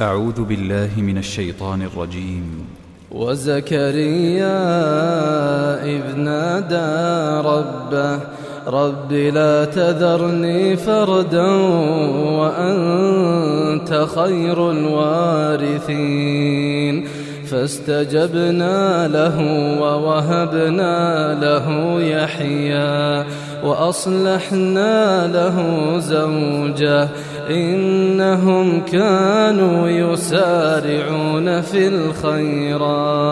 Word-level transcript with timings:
أعوذ 0.00 0.44
بالله 0.44 0.90
من 0.96 1.18
الشيطان 1.18 1.82
الرجيم. 1.82 2.64
وزكريا 3.10 4.58
إذ 5.84 6.16
نادى 6.16 6.88
ربه 7.48 8.20
رب 8.68 9.12
لا 9.12 9.64
تذرني 9.64 10.76
فردا 10.76 11.52
وأنت 12.38 14.06
خير 14.14 14.70
الوارثين. 14.70 16.42
فاستجبنا 17.50 19.08
له 19.08 19.38
ووهبنا 19.80 21.34
له 21.40 22.00
يحيى 22.00 23.24
وأصلحنا 23.64 25.26
له 25.26 25.58
زوجه. 25.98 27.08
إنهم 27.50 28.80
كانوا 28.80 29.88
يسارعون 29.88 31.60
في 31.60 31.88
الخيرات 31.88 33.22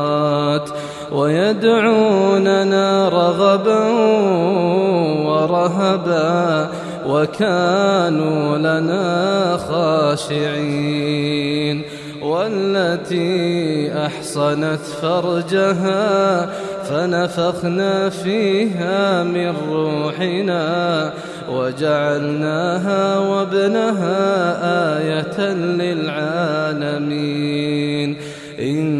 ويدعوننا 1.13 3.09
رغبا 3.09 3.91
ورهبا 5.51 6.69
وكانوا 7.07 8.59
لنا 8.59 9.57
خاشعين 9.69 11.21
والتي 12.23 13.93
أحصنت 14.07 14.81
فرجها 15.03 16.51
فنفخنا 16.85 18.09
فيها 18.09 19.23
من 19.23 19.55
روحنا 19.71 21.13
وجعلناها 21.51 23.19
وابنها 23.19 24.19
آية 24.99 25.55
للعالمين 25.81 27.21
إن 28.61 29.00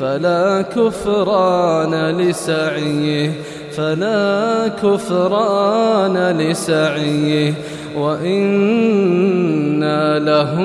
فلا 0.00 0.62
كفران 0.62 1.94
لسعيه 2.18 3.30
فلا 3.76 4.68
كفران 4.82 6.16
لسعيه 6.38 7.54
وإنا 7.96 9.38
له 10.18 10.56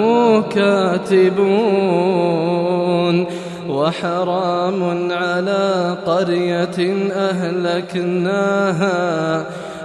كاتبون. 0.50 1.94
وحرام 3.70 5.12
على 5.12 5.98
قرية 6.06 6.80
أهلكناها 7.12 8.94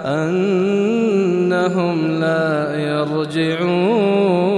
أنهم 0.05 1.97
لا 2.21 2.75
يرجعون. 2.81 4.58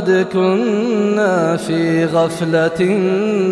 قد 0.00 0.26
كنا 0.32 1.56
في 1.56 2.04
غفلة 2.04 2.84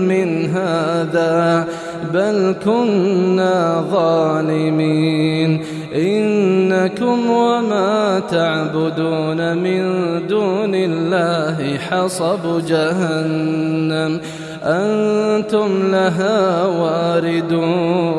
من 0.08 0.46
هذا 0.46 1.68
بل 2.14 2.54
كنا 2.64 3.84
ظالمين. 3.92 5.64
إنكم 5.94 7.30
وما 7.30 8.20
تعبدون 8.30 9.56
من 9.56 9.82
دون 10.26 10.74
الله 10.74 11.78
حصب 11.78 12.66
جهنم 12.66 14.20
أنتم 14.62 15.90
لها 15.90 16.64
واردون. 16.66 18.18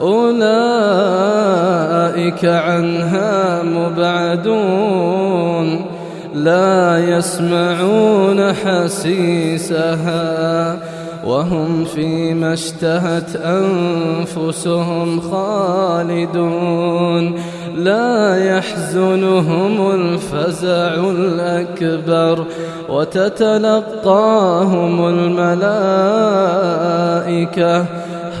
أولئك 0.00 1.24
عنها 2.44 3.62
مبعدون 3.62 5.20
لا 6.34 6.98
يسمعون 6.98 8.52
حسيسها 8.52 9.90
وهم 11.24 11.84
فيما 11.84 12.52
اشتهت 12.52 13.36
أنفسهم 13.36 15.20
خالدون 15.20 16.60
لا 17.76 18.44
يحزنهم 18.44 19.90
الفزع 19.90 20.94
الأكبر 21.10 22.44
وتتلقاهم 22.88 24.28
الملائكة 25.08 26.00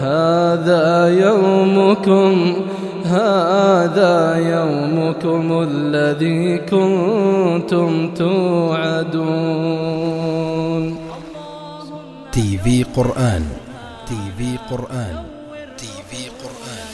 هذا 0.00 1.08
يومكم 1.08 2.54
هذا 3.04 4.34
يومكم 4.36 5.68
الذي 5.68 6.58
كنتم 6.58 8.14
توعدون. 8.14 9.24
تي 12.32 12.58
في 12.58 12.84
قرآن 12.96 13.44
تي 14.08 14.16
في 14.38 14.56
قرآن 14.70 15.24
تي 15.78 15.92
في 16.10 16.28
قرآن. 16.42 16.88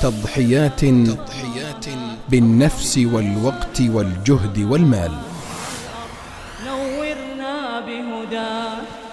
تضحيات 0.00 0.80
تضحيات. 0.80 1.86
بالنفس 2.28 2.98
والوقت 2.98 3.80
والجهد 3.80 4.58
والمال. 4.70 5.12
نورنا 6.66 7.80
بهداك 7.86 9.07